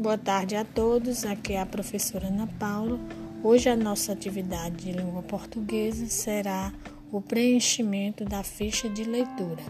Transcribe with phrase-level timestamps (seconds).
[0.00, 3.00] Boa tarde a todos, aqui é a professora Ana Paula.
[3.42, 6.72] Hoje a nossa atividade de língua portuguesa será
[7.10, 9.60] o preenchimento da ficha de leitura.